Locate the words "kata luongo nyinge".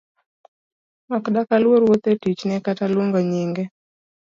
2.65-3.63